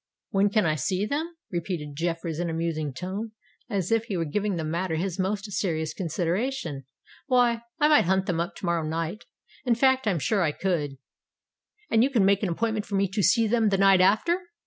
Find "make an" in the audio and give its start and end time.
12.25-12.49